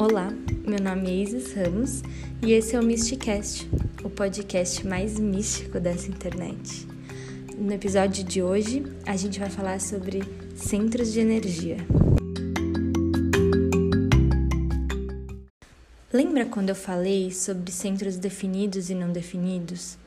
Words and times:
Olá, 0.00 0.32
meu 0.64 0.78
nome 0.80 1.10
é 1.10 1.14
Isis 1.24 1.54
Ramos 1.54 2.04
e 2.40 2.52
esse 2.52 2.76
é 2.76 2.80
o 2.80 2.82
Mysticast, 2.84 3.68
o 4.04 4.08
podcast 4.08 4.86
mais 4.86 5.18
místico 5.18 5.80
dessa 5.80 6.08
internet. 6.08 6.86
No 7.56 7.72
episódio 7.72 8.22
de 8.22 8.40
hoje, 8.40 8.84
a 9.04 9.16
gente 9.16 9.40
vai 9.40 9.50
falar 9.50 9.80
sobre 9.80 10.22
centros 10.54 11.12
de 11.12 11.18
energia. 11.18 11.78
Lembra 16.12 16.46
quando 16.46 16.68
eu 16.68 16.76
falei 16.76 17.32
sobre 17.32 17.72
centros 17.72 18.16
definidos 18.16 18.90
e 18.90 18.94
não 18.94 19.10
definidos? 19.10 19.98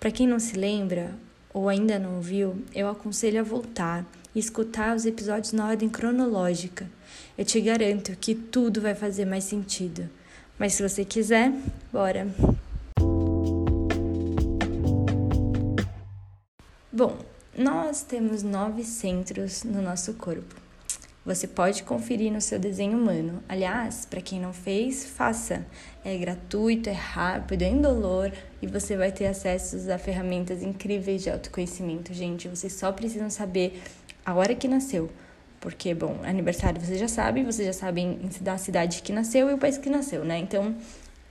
Para 0.00 0.10
quem 0.10 0.26
não 0.26 0.40
se 0.40 0.56
lembra 0.56 1.14
ou 1.54 1.68
ainda 1.68 1.96
não 1.96 2.20
viu, 2.20 2.60
eu 2.74 2.88
aconselho 2.88 3.38
a 3.38 3.44
voltar 3.44 4.04
e 4.34 4.38
escutar 4.38 4.96
os 4.96 5.06
episódios 5.06 5.52
na 5.52 5.68
ordem 5.68 5.88
cronológica. 5.88 6.88
Eu 7.36 7.44
te 7.44 7.60
garanto 7.60 8.16
que 8.16 8.34
tudo 8.34 8.80
vai 8.80 8.94
fazer 8.94 9.24
mais 9.24 9.44
sentido. 9.44 10.08
Mas 10.58 10.74
se 10.74 10.82
você 10.88 11.04
quiser, 11.04 11.52
bora! 11.92 12.28
Bom, 16.92 17.18
nós 17.56 18.02
temos 18.02 18.42
nove 18.42 18.84
centros 18.84 19.64
no 19.64 19.80
nosso 19.80 20.14
corpo. 20.14 20.62
Você 21.24 21.46
pode 21.46 21.84
conferir 21.84 22.32
no 22.32 22.40
seu 22.40 22.58
desenho 22.58 22.98
humano. 22.98 23.40
Aliás, 23.48 24.04
para 24.04 24.20
quem 24.20 24.40
não 24.40 24.52
fez, 24.52 25.06
faça. 25.06 25.64
É 26.04 26.18
gratuito, 26.18 26.88
é 26.88 26.92
rápido, 26.92 27.62
é 27.62 27.68
indolor 27.68 28.32
e 28.60 28.66
você 28.66 28.96
vai 28.96 29.12
ter 29.12 29.26
acesso 29.26 29.90
a 29.92 29.98
ferramentas 29.98 30.62
incríveis 30.62 31.22
de 31.22 31.30
autoconhecimento, 31.30 32.12
gente. 32.12 32.48
Vocês 32.48 32.72
só 32.72 32.90
precisam 32.90 33.30
saber 33.30 33.80
a 34.24 34.34
hora 34.34 34.54
que 34.54 34.68
nasceu. 34.68 35.10
Porque, 35.60 35.94
bom, 35.94 36.18
aniversário 36.24 36.80
você 36.80 36.98
já 36.98 37.06
sabe, 37.06 37.44
vocês 37.44 37.66
já 37.66 37.72
sabem 37.72 38.18
da 38.40 38.58
cidade 38.58 39.00
que 39.02 39.12
nasceu 39.12 39.48
e 39.48 39.54
o 39.54 39.58
país 39.58 39.78
que 39.78 39.88
nasceu, 39.88 40.24
né? 40.24 40.38
Então, 40.38 40.74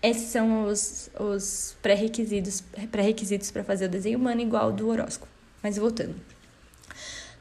esses 0.01 0.29
são 0.29 0.65
os, 0.67 1.09
os 1.19 1.75
pré-requisitos 1.81 2.63
pré-requisitos 2.89 3.51
para 3.51 3.63
fazer 3.63 3.85
o 3.85 3.89
desenho 3.89 4.17
humano 4.17 4.41
igual 4.41 4.71
do 4.71 4.87
horóscopo. 4.87 5.31
Mas 5.61 5.77
voltando. 5.77 6.15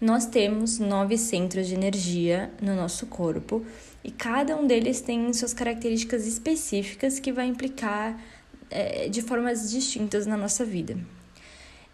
Nós 0.01 0.27
temos 0.27 0.79
nove 0.79 1.17
centros 1.17 1.69
de 1.69 1.75
energia 1.75 2.51
no 2.61 2.75
nosso 2.75 3.07
corpo 3.07 3.65
e 4.03 4.11
cada 4.11 4.57
um 4.57 4.67
deles 4.67 5.01
tem 5.01 5.33
suas 5.33 5.55
características 5.55 6.27
específicas 6.27 7.19
que 7.19 7.31
vai 7.31 7.47
implicar 7.47 8.19
é, 8.71 9.09
de 9.09 9.21
formas 9.21 9.71
distintas 9.71 10.27
na 10.27 10.37
nossa 10.37 10.65
vida. 10.65 10.97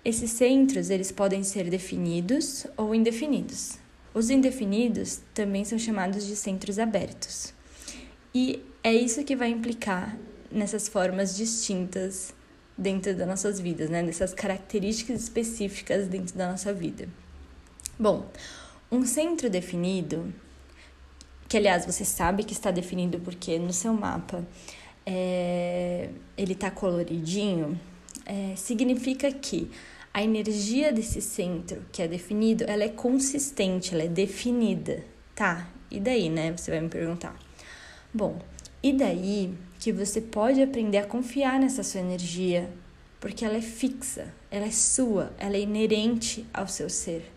Esses 0.06 0.30
centros 0.30 0.88
eles 0.88 1.10
podem 1.10 1.42
ser 1.42 1.68
definidos 1.68 2.64
ou 2.76 2.94
indefinidos. 2.94 3.76
Os 4.14 4.30
indefinidos 4.30 5.20
também 5.34 5.64
são 5.64 5.76
chamados 5.80 6.24
de 6.24 6.36
centros 6.36 6.78
abertos. 6.78 7.52
E 8.32 8.62
é 8.84 8.94
isso 8.94 9.24
que 9.24 9.34
vai 9.34 9.50
implicar 9.50 10.16
nessas 10.48 10.86
formas 10.86 11.36
distintas 11.36 12.32
dentro 12.78 13.16
das 13.16 13.26
nossas 13.26 13.58
vidas, 13.58 13.90
né? 13.90 14.00
nessas 14.00 14.32
características 14.32 15.24
específicas 15.24 16.06
dentro 16.06 16.36
da 16.36 16.52
nossa 16.52 16.72
vida. 16.72 17.08
Bom, 17.98 18.30
um 18.92 19.04
centro 19.04 19.50
definido, 19.50 20.32
que 21.48 21.56
aliás 21.56 21.84
você 21.84 22.04
sabe 22.04 22.44
que 22.44 22.52
está 22.52 22.70
definido 22.70 23.18
porque 23.18 23.58
no 23.58 23.72
seu 23.72 23.92
mapa 23.92 24.46
é, 25.04 26.10
ele 26.38 26.52
está 26.52 26.70
coloridinho, 26.70 27.76
é, 28.24 28.54
significa 28.54 29.32
que 29.32 29.68
a 30.16 30.22
energia 30.22 30.90
desse 30.94 31.20
centro 31.20 31.84
que 31.92 32.00
é 32.00 32.08
definido, 32.08 32.64
ela 32.66 32.82
é 32.82 32.88
consistente, 32.88 33.92
ela 33.92 34.04
é 34.04 34.08
definida. 34.08 35.04
Tá, 35.34 35.68
e 35.90 36.00
daí, 36.00 36.30
né? 36.30 36.56
Você 36.56 36.70
vai 36.70 36.80
me 36.80 36.88
perguntar. 36.88 37.38
Bom, 38.14 38.40
e 38.82 38.94
daí 38.94 39.52
que 39.78 39.92
você 39.92 40.22
pode 40.22 40.62
aprender 40.62 40.96
a 40.96 41.04
confiar 41.04 41.60
nessa 41.60 41.82
sua 41.82 42.00
energia, 42.00 42.70
porque 43.20 43.44
ela 43.44 43.58
é 43.58 43.60
fixa, 43.60 44.32
ela 44.50 44.64
é 44.64 44.70
sua, 44.70 45.34
ela 45.38 45.54
é 45.54 45.60
inerente 45.60 46.46
ao 46.50 46.66
seu 46.66 46.88
ser. 46.88 47.30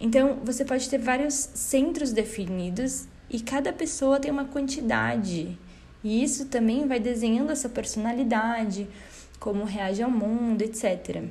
Então, 0.00 0.38
você 0.44 0.64
pode 0.64 0.88
ter 0.88 0.98
vários 0.98 1.34
centros 1.34 2.12
definidos 2.12 3.08
e 3.28 3.40
cada 3.40 3.72
pessoa 3.72 4.20
tem 4.20 4.30
uma 4.30 4.44
quantidade. 4.44 5.58
E 6.04 6.22
isso 6.22 6.46
também 6.46 6.86
vai 6.86 7.00
desenhando 7.00 7.50
a 7.50 7.56
sua 7.56 7.70
personalidade, 7.70 8.86
como 9.42 9.64
reage 9.64 10.00
ao 10.00 10.10
mundo, 10.10 10.62
etc. 10.62 11.24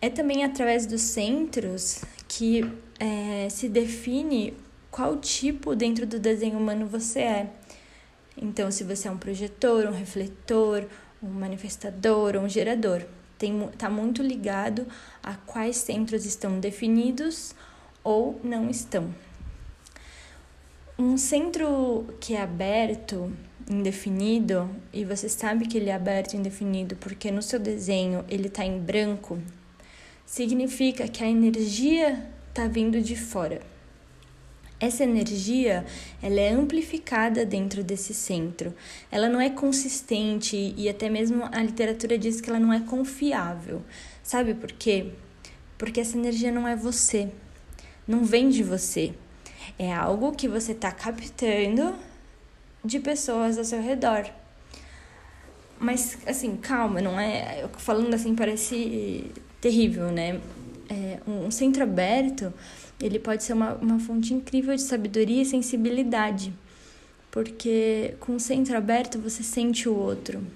É 0.00 0.08
também 0.08 0.44
através 0.44 0.86
dos 0.86 1.02
centros 1.02 2.02
que 2.26 2.64
é, 2.98 3.50
se 3.50 3.68
define 3.68 4.54
qual 4.90 5.18
tipo 5.18 5.76
dentro 5.76 6.06
do 6.06 6.18
desenho 6.18 6.56
humano 6.56 6.86
você 6.86 7.20
é. 7.20 7.50
Então, 8.34 8.70
se 8.70 8.82
você 8.82 9.08
é 9.08 9.10
um 9.10 9.18
projetor, 9.18 9.84
um 9.84 9.92
refletor, 9.92 10.86
um 11.22 11.28
manifestador 11.28 12.34
ou 12.34 12.44
um 12.44 12.48
gerador, 12.48 13.02
está 13.70 13.90
muito 13.90 14.22
ligado 14.22 14.86
a 15.22 15.34
quais 15.34 15.76
centros 15.76 16.24
estão 16.24 16.58
definidos 16.58 17.54
ou 18.02 18.40
não 18.42 18.70
estão. 18.70 19.14
Um 20.98 21.18
centro 21.18 22.06
que 22.20 22.34
é 22.34 22.40
aberto 22.40 23.30
indefinido 23.70 24.68
e 24.92 25.04
você 25.04 25.28
sabe 25.28 25.66
que 25.66 25.78
ele 25.78 25.90
é 25.90 25.94
aberto 25.94 26.34
indefinido 26.34 26.96
porque 26.96 27.30
no 27.30 27.42
seu 27.42 27.58
desenho 27.58 28.24
ele 28.28 28.48
está 28.48 28.64
em 28.64 28.78
branco, 28.78 29.38
significa 30.26 31.08
que 31.08 31.22
a 31.24 31.28
energia 31.28 32.28
está 32.48 32.66
vindo 32.66 33.00
de 33.00 33.16
fora. 33.16 33.60
Essa 34.80 35.04
energia, 35.04 35.86
ela 36.20 36.40
é 36.40 36.50
amplificada 36.50 37.46
dentro 37.46 37.82
desse 37.82 38.12
centro. 38.12 38.74
Ela 39.10 39.28
não 39.28 39.40
é 39.40 39.48
consistente 39.48 40.74
e 40.76 40.88
até 40.88 41.08
mesmo 41.08 41.48
a 41.50 41.62
literatura 41.62 42.18
diz 42.18 42.40
que 42.40 42.50
ela 42.50 42.58
não 42.58 42.72
é 42.72 42.80
confiável. 42.80 43.82
Sabe 44.22 44.52
por 44.52 44.72
quê? 44.72 45.12
Porque 45.78 46.00
essa 46.00 46.18
energia 46.18 46.52
não 46.52 46.68
é 46.68 46.76
você. 46.76 47.30
Não 48.06 48.24
vem 48.24 48.50
de 48.50 48.62
você. 48.62 49.14
É 49.78 49.92
algo 49.92 50.32
que 50.32 50.48
você 50.48 50.72
está 50.72 50.92
captando 50.92 51.94
de 52.84 53.00
pessoas 53.00 53.56
ao 53.56 53.64
seu 53.64 53.80
redor. 53.80 54.26
Mas, 55.78 56.18
assim, 56.26 56.56
calma, 56.56 57.00
não 57.00 57.18
é. 57.18 57.66
Falando 57.78 58.14
assim 58.14 58.34
parece 58.34 59.30
terrível, 59.60 60.10
né? 60.10 60.40
É, 60.88 61.18
um 61.26 61.50
centro 61.50 61.82
aberto, 61.82 62.52
ele 63.00 63.18
pode 63.18 63.42
ser 63.42 63.54
uma, 63.54 63.74
uma 63.74 63.98
fonte 63.98 64.34
incrível 64.34 64.74
de 64.74 64.82
sabedoria 64.82 65.42
e 65.42 65.46
sensibilidade. 65.46 66.52
Porque 67.30 68.14
com 68.20 68.36
o 68.36 68.40
centro 68.40 68.76
aberto 68.76 69.18
você 69.18 69.42
sente 69.42 69.88
o 69.88 69.96
outro, 69.96 70.46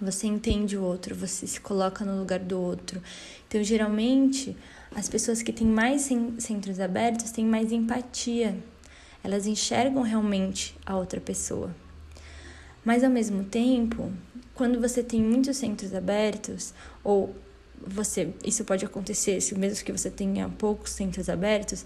você 0.00 0.26
entende 0.26 0.76
o 0.76 0.82
outro, 0.82 1.14
você 1.14 1.46
se 1.46 1.60
coloca 1.60 2.04
no 2.04 2.18
lugar 2.18 2.40
do 2.40 2.60
outro. 2.60 3.00
Então, 3.48 3.62
geralmente, 3.62 4.54
as 4.94 5.08
pessoas 5.08 5.42
que 5.42 5.52
têm 5.52 5.66
mais 5.66 6.10
centros 6.38 6.80
abertos 6.80 7.30
têm 7.30 7.46
mais 7.46 7.72
empatia 7.72 8.56
elas 9.22 9.46
enxergam 9.46 10.02
realmente 10.02 10.76
a 10.84 10.96
outra 10.96 11.20
pessoa. 11.20 11.74
Mas 12.84 13.04
ao 13.04 13.10
mesmo 13.10 13.44
tempo, 13.44 14.12
quando 14.54 14.80
você 14.80 15.02
tem 15.02 15.22
muitos 15.22 15.56
centros 15.56 15.94
abertos, 15.94 16.74
ou 17.04 17.34
você, 17.84 18.32
isso 18.44 18.64
pode 18.64 18.84
acontecer 18.84 19.40
se 19.40 19.54
mesmo 19.56 19.84
que 19.84 19.92
você 19.92 20.10
tenha 20.10 20.48
poucos 20.48 20.90
centros 20.90 21.28
abertos, 21.28 21.84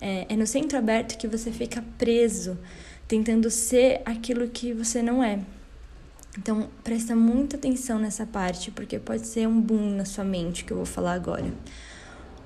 é, 0.00 0.26
é 0.28 0.36
no 0.36 0.46
centro 0.46 0.78
aberto 0.78 1.18
que 1.18 1.26
você 1.26 1.50
fica 1.50 1.84
preso, 1.98 2.58
tentando 3.06 3.50
ser 3.50 4.00
aquilo 4.04 4.48
que 4.48 4.72
você 4.72 5.02
não 5.02 5.22
é. 5.22 5.40
Então, 6.38 6.68
presta 6.84 7.16
muita 7.16 7.56
atenção 7.56 7.98
nessa 7.98 8.24
parte, 8.24 8.70
porque 8.70 8.98
pode 8.98 9.26
ser 9.26 9.48
um 9.48 9.60
boom 9.60 9.96
na 9.96 10.04
sua 10.04 10.24
mente 10.24 10.64
que 10.64 10.72
eu 10.72 10.76
vou 10.76 10.86
falar 10.86 11.14
agora. 11.14 11.52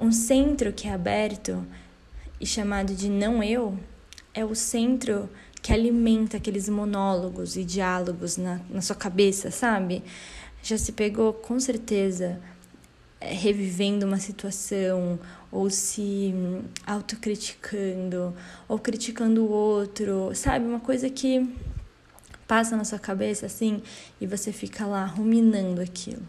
Um 0.00 0.10
centro 0.10 0.72
que 0.72 0.88
é 0.88 0.92
aberto 0.92 1.64
e 2.40 2.46
chamado 2.46 2.94
de 2.94 3.08
não 3.08 3.42
eu 3.42 3.78
é 4.34 4.44
o 4.44 4.54
centro 4.54 5.28
que 5.60 5.72
alimenta 5.72 6.38
aqueles 6.38 6.68
monólogos 6.68 7.56
e 7.56 7.64
diálogos 7.64 8.36
na, 8.36 8.60
na 8.68 8.80
sua 8.80 8.96
cabeça, 8.96 9.50
sabe? 9.50 10.02
Já 10.62 10.76
se 10.76 10.92
pegou 10.92 11.32
com 11.32 11.58
certeza 11.60 12.40
é, 13.20 13.32
revivendo 13.32 14.04
uma 14.04 14.18
situação 14.18 15.18
ou 15.50 15.70
se 15.70 16.34
autocriticando 16.86 18.34
ou 18.68 18.78
criticando 18.78 19.44
o 19.44 19.50
outro, 19.50 20.34
sabe? 20.34 20.66
Uma 20.66 20.80
coisa 20.80 21.08
que 21.08 21.48
passa 22.46 22.76
na 22.76 22.84
sua 22.84 22.98
cabeça 22.98 23.46
assim 23.46 23.82
e 24.20 24.26
você 24.26 24.52
fica 24.52 24.84
lá 24.84 25.04
ruminando 25.04 25.80
aquilo. 25.80 26.22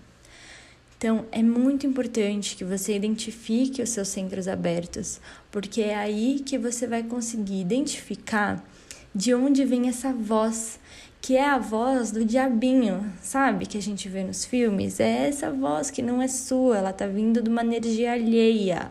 Então, 1.03 1.25
é 1.33 1.43
muito 1.43 1.85
importante 1.85 2.55
que 2.55 2.63
você 2.63 2.95
identifique 2.95 3.81
os 3.81 3.89
seus 3.89 4.07
centros 4.07 4.47
abertos, 4.47 5.19
porque 5.51 5.81
é 5.81 5.95
aí 5.95 6.39
que 6.39 6.57
você 6.57 6.87
vai 6.87 7.03
conseguir 7.03 7.59
identificar 7.59 8.65
de 9.13 9.33
onde 9.33 9.65
vem 9.65 9.89
essa 9.89 10.13
voz, 10.13 10.79
que 11.19 11.35
é 11.35 11.45
a 11.45 11.57
voz 11.57 12.09
do 12.09 12.23
diabinho, 12.23 13.11
sabe? 13.21 13.65
Que 13.65 13.77
a 13.77 13.81
gente 13.81 14.07
vê 14.07 14.23
nos 14.23 14.45
filmes. 14.45 15.01
É 15.01 15.27
essa 15.27 15.51
voz 15.51 15.91
que 15.91 16.01
não 16.01 16.21
é 16.21 16.29
sua, 16.29 16.77
ela 16.77 16.93
tá 16.93 17.05
vindo 17.05 17.41
de 17.41 17.49
uma 17.49 17.63
energia 17.63 18.13
alheia. 18.13 18.89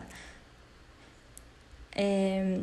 É... 1.95 2.59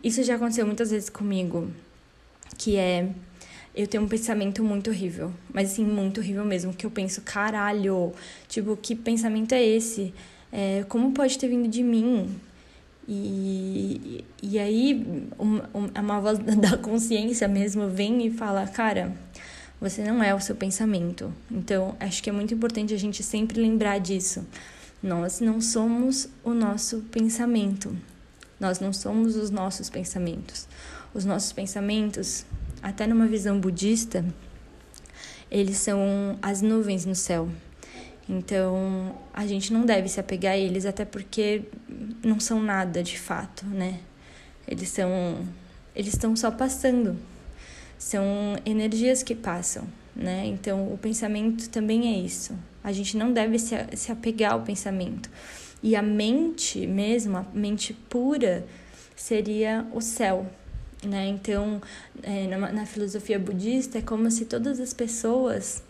isso 0.00 0.22
já 0.22 0.36
aconteceu 0.36 0.64
muitas 0.64 0.92
vezes 0.92 1.10
comigo, 1.10 1.72
que 2.56 2.76
é 2.76 3.08
eu 3.74 3.86
tenho 3.86 4.02
um 4.02 4.08
pensamento 4.08 4.62
muito 4.64 4.90
horrível, 4.90 5.32
mas 5.52 5.72
assim, 5.72 5.84
muito 5.84 6.20
horrível 6.20 6.44
mesmo, 6.44 6.72
que 6.74 6.84
eu 6.84 6.90
penso, 6.90 7.20
caralho, 7.22 8.12
tipo, 8.48 8.76
que 8.76 8.94
pensamento 8.94 9.52
é 9.52 9.62
esse? 9.64 10.12
É, 10.52 10.84
como 10.88 11.12
pode 11.12 11.38
ter 11.38 11.48
vindo 11.48 11.68
de 11.68 11.82
mim? 11.82 12.36
E, 13.08 14.24
e 14.42 14.58
aí 14.58 15.28
uma, 15.38 15.68
uma 15.98 16.20
voz 16.20 16.38
da 16.58 16.76
consciência 16.76 17.48
mesmo 17.48 17.88
vem 17.88 18.26
e 18.26 18.30
fala, 18.30 18.66
cara, 18.66 19.12
você 19.80 20.02
não 20.02 20.22
é 20.22 20.34
o 20.34 20.40
seu 20.40 20.54
pensamento. 20.54 21.32
Então, 21.50 21.96
acho 21.98 22.22
que 22.22 22.28
é 22.28 22.32
muito 22.32 22.52
importante 22.52 22.92
a 22.92 22.98
gente 22.98 23.22
sempre 23.22 23.60
lembrar 23.60 23.98
disso. 23.98 24.46
Nós 25.02 25.40
não 25.40 25.60
somos 25.60 26.28
o 26.44 26.52
nosso 26.52 26.98
pensamento. 27.10 27.96
Nós 28.60 28.78
não 28.78 28.92
somos 28.92 29.36
os 29.36 29.50
nossos 29.50 29.88
pensamentos. 29.88 30.68
Os 31.14 31.24
nossos 31.24 31.52
pensamentos, 31.52 32.44
até 32.82 33.06
numa 33.06 33.26
visão 33.26 33.58
budista, 33.58 34.24
eles 35.50 35.78
são 35.78 36.38
as 36.40 36.62
nuvens 36.62 37.04
no 37.04 37.14
céu. 37.14 37.48
Então, 38.28 39.18
a 39.34 39.44
gente 39.46 39.72
não 39.72 39.84
deve 39.84 40.08
se 40.08 40.20
apegar 40.20 40.52
a 40.52 40.56
eles, 40.56 40.86
até 40.86 41.04
porque 41.04 41.62
não 42.22 42.38
são 42.38 42.62
nada 42.62 43.02
de 43.02 43.18
fato, 43.18 43.66
né? 43.66 43.98
Eles 44.68 44.88
são. 44.88 45.44
Eles 45.96 46.14
estão 46.14 46.36
só 46.36 46.50
passando. 46.50 47.16
São 47.98 48.56
energias 48.64 49.22
que 49.22 49.34
passam, 49.34 49.84
né? 50.14 50.46
Então, 50.46 50.92
o 50.92 50.96
pensamento 50.96 51.68
também 51.68 52.14
é 52.14 52.18
isso. 52.24 52.56
A 52.84 52.92
gente 52.92 53.16
não 53.16 53.32
deve 53.32 53.58
se, 53.58 53.74
se 53.96 54.12
apegar 54.12 54.52
ao 54.52 54.62
pensamento. 54.62 55.28
E 55.82 55.96
a 55.96 56.02
mente 56.02 56.86
mesmo, 56.86 57.38
a 57.38 57.46
mente 57.52 57.92
pura, 57.92 58.64
seria 59.16 59.86
o 59.92 60.00
céu, 60.00 60.46
né? 61.04 61.26
Então, 61.28 61.80
é, 62.22 62.46
na, 62.46 62.72
na, 62.72 62.86
filosofia 62.86 63.38
budista, 63.38 63.98
é 63.98 64.02
como 64.02 64.30
se 64.30 64.44
todas 64.44 64.80
as 64.80 64.92
pessoas 64.92 65.82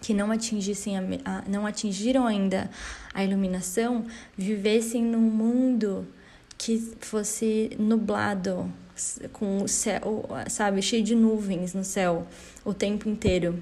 que 0.00 0.12
não 0.12 0.30
atingissem 0.30 0.98
a, 0.98 1.02
a, 1.24 1.42
não 1.48 1.66
atingiram 1.66 2.26
ainda 2.26 2.70
a 3.12 3.24
iluminação 3.24 4.04
vivessem 4.36 5.02
num 5.02 5.20
mundo 5.20 6.06
que 6.58 6.78
fosse 7.00 7.70
nublado 7.78 8.70
com 9.32 9.62
o 9.62 9.68
céu, 9.68 10.28
sabe, 10.48 10.80
cheio 10.82 11.02
de 11.02 11.14
nuvens 11.14 11.74
no 11.74 11.82
céu 11.82 12.26
o 12.64 12.72
tempo 12.72 13.08
inteiro 13.08 13.60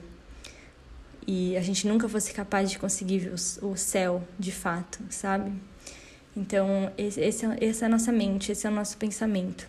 e 1.27 1.57
a 1.57 1.61
gente 1.61 1.87
nunca 1.87 2.09
fosse 2.09 2.33
capaz 2.33 2.71
de 2.71 2.79
conseguir 2.79 3.19
ver 3.19 3.33
o, 3.63 3.77
céu 3.77 4.23
de 4.39 4.53
fato, 4.53 4.99
sabe? 5.11 5.53
Então, 6.37 6.93
esse, 6.97 7.21
esse, 7.21 7.47
é, 7.47 7.59
essa 7.61 7.85
é 7.85 7.87
a 7.87 7.89
nossa 7.89 8.11
mente, 8.11 8.53
esse 8.53 8.67
é 8.67 8.71
o 8.71 8.73
nosso 8.73 8.97
pensamento. 8.97 9.69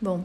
Bom, 0.00 0.24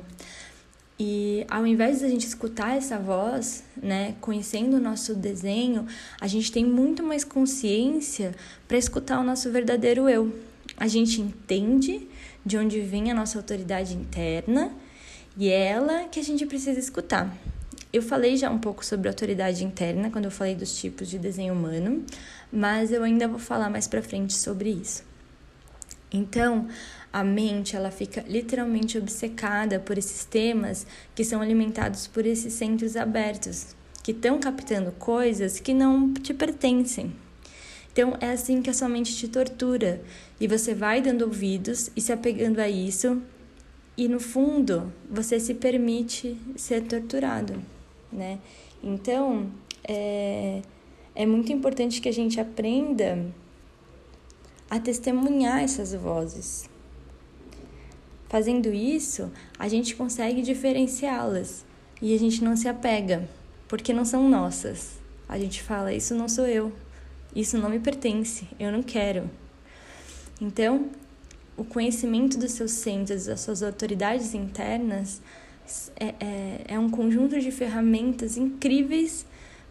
e 0.99 1.45
ao 1.49 1.65
invés 1.65 1.99
de 1.99 2.05
a 2.05 2.07
gente 2.07 2.27
escutar 2.27 2.77
essa 2.77 2.99
voz, 2.99 3.63
né, 3.75 4.15
conhecendo 4.21 4.77
o 4.77 4.79
nosso 4.79 5.15
desenho, 5.15 5.87
a 6.21 6.27
gente 6.27 6.51
tem 6.51 6.63
muito 6.63 7.01
mais 7.01 7.23
consciência 7.23 8.35
para 8.67 8.77
escutar 8.77 9.19
o 9.19 9.23
nosso 9.23 9.51
verdadeiro 9.51 10.07
eu. 10.07 10.33
A 10.77 10.87
gente 10.87 11.19
entende 11.19 12.07
de 12.45 12.57
onde 12.57 12.79
vem 12.81 13.11
a 13.11 13.15
nossa 13.15 13.39
autoridade 13.39 13.95
interna 13.95 14.71
e 15.35 15.49
é 15.49 15.65
ela 15.65 16.03
que 16.03 16.19
a 16.19 16.23
gente 16.23 16.45
precisa 16.45 16.79
escutar. 16.79 17.35
Eu 17.91 18.01
falei 18.01 18.37
já 18.37 18.49
um 18.49 18.59
pouco 18.59 18.85
sobre 18.85 19.07
autoridade 19.07 19.63
interna 19.63 20.09
quando 20.11 20.25
eu 20.25 20.31
falei 20.31 20.55
dos 20.55 20.75
tipos 20.79 21.09
de 21.09 21.17
desenho 21.17 21.53
humano, 21.53 22.03
mas 22.51 22.91
eu 22.91 23.03
ainda 23.03 23.27
vou 23.27 23.39
falar 23.39 23.69
mais 23.69 23.87
para 23.87 24.01
frente 24.01 24.33
sobre 24.33 24.69
isso. 24.69 25.03
Então, 26.13 26.67
a 27.11 27.23
mente 27.23 27.75
ela 27.75 27.89
fica 27.89 28.23
literalmente 28.27 28.97
obcecada 28.97 29.79
por 29.79 29.97
esses 29.97 30.23
temas 30.23 30.85
que 31.15 31.25
são 31.25 31.41
alimentados 31.41 32.07
por 32.07 32.25
esses 32.25 32.53
centros 32.53 32.95
abertos, 32.95 33.75
que 34.03 34.11
estão 34.11 34.39
captando 34.39 34.91
coisas 34.91 35.59
que 35.59 35.73
não 35.73 36.13
te 36.13 36.33
pertencem. 36.33 37.11
Então, 37.91 38.15
é 38.21 38.29
assim 38.29 38.61
que 38.61 38.69
a 38.69 38.73
sua 38.73 38.87
mente 38.87 39.15
te 39.15 39.27
tortura, 39.27 40.01
e 40.39 40.47
você 40.47 40.73
vai 40.73 41.01
dando 41.01 41.23
ouvidos 41.23 41.89
e 41.95 42.01
se 42.01 42.11
apegando 42.11 42.59
a 42.59 42.69
isso, 42.69 43.21
e 43.97 44.07
no 44.07 44.19
fundo, 44.19 44.93
você 45.09 45.39
se 45.39 45.53
permite 45.53 46.37
ser 46.55 46.83
torturado 46.83 47.61
né? 48.13 48.39
Então, 48.81 49.49
é, 49.83 50.61
é 51.15 51.25
muito 51.25 51.51
importante 51.51 51.99
que 51.99 52.07
a 52.07 52.13
gente 52.13 52.39
aprenda 52.39 53.25
a 54.73 54.79
testemunhar 54.79 55.61
essas 55.61 55.93
vozes. 55.93 56.67
Fazendo 58.27 58.73
isso, 58.73 59.31
a 59.59 59.67
gente 59.67 59.95
consegue 59.95 60.41
diferenciá-las 60.41 61.63
e 62.01 62.15
a 62.15 62.17
gente 62.17 62.43
não 62.43 62.55
se 62.55 62.67
apega, 62.67 63.29
porque 63.67 63.93
não 63.93 64.03
são 64.03 64.27
nossas. 64.27 64.97
A 65.29 65.37
gente 65.37 65.61
fala: 65.61 65.93
Isso 65.93 66.15
não 66.15 66.27
sou 66.27 66.47
eu, 66.47 66.71
isso 67.35 67.55
não 67.55 67.69
me 67.69 67.77
pertence, 67.77 68.47
eu 68.59 68.71
não 68.71 68.81
quero. 68.81 69.29
Então, 70.41 70.89
o 71.55 71.63
conhecimento 71.63 72.39
dos 72.39 72.53
seus 72.53 72.71
centros, 72.71 73.27
das 73.27 73.41
suas 73.41 73.61
autoridades 73.61 74.33
internas, 74.33 75.21
é, 75.99 76.15
é, 76.19 76.61
é 76.69 76.79
um 76.79 76.89
conjunto 76.89 77.39
de 77.39 77.51
ferramentas 77.51 78.37
incríveis 78.37 79.23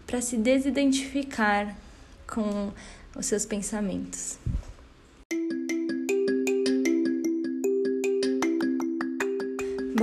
para 0.06 0.20
se 0.20 0.36
desidentificar 0.36 1.76
com 2.24 2.70
os 3.16 3.26
seus 3.26 3.44
pensamentos. 3.44 4.38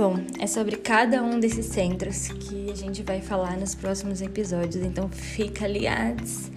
Bom, 0.00 0.16
é 0.38 0.46
sobre 0.46 0.76
cada 0.76 1.22
um 1.22 1.38
desses 1.38 1.66
centros 1.66 2.28
que 2.28 2.70
a 2.70 2.74
gente 2.74 3.02
vai 3.02 3.20
falar 3.20 3.58
nos 3.58 3.74
próximos 3.74 4.22
episódios, 4.22 4.82
então 4.82 5.10
fica 5.10 5.66
ligados. 5.68 6.50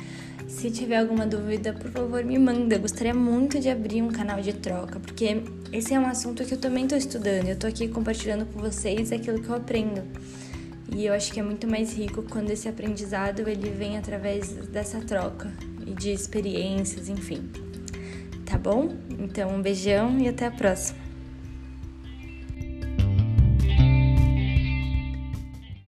Se 0.48 0.72
tiver 0.72 0.96
alguma 0.96 1.28
dúvida, 1.28 1.74
por 1.74 1.92
favor, 1.92 2.24
me 2.24 2.40
manda. 2.40 2.76
Eu 2.76 2.80
gostaria 2.80 3.14
muito 3.14 3.60
de 3.60 3.68
abrir 3.68 4.02
um 4.02 4.08
canal 4.08 4.40
de 4.40 4.54
troca, 4.54 4.98
porque 4.98 5.44
esse 5.74 5.94
é 5.94 6.00
um 6.00 6.06
assunto 6.06 6.46
que 6.46 6.54
eu 6.54 6.58
também 6.58 6.86
estou 6.86 6.98
estudando. 6.98 7.50
Eu 7.50 7.56
estou 7.56 7.70
aqui 7.70 7.90
compartilhando 7.90 8.46
com 8.46 8.62
vocês 8.62 9.12
aquilo 9.12 9.42
que 9.42 9.50
eu 9.50 9.56
aprendo. 9.56 10.04
E 10.96 11.06
eu 11.06 11.14
acho 11.14 11.34
que 11.34 11.42
é 11.42 11.44
muito 11.44 11.68
mais 11.68 11.94
rico 11.94 12.24
quando 12.24 12.50
esse 12.50 12.70
aprendizado 12.70 13.42
ele 13.50 13.70
vem 13.72 13.98
através 13.98 14.54
dessa 14.70 15.02
troca 15.02 15.52
e 15.86 15.92
de 15.92 16.14
experiências, 16.14 17.10
enfim. 17.10 17.50
Tá 18.46 18.58
bom? 18.58 18.96
Então, 19.20 19.54
um 19.54 19.62
beijão 19.62 20.18
e 20.18 20.30
até 20.30 20.46
a 20.46 20.52
próxima. 20.52 21.03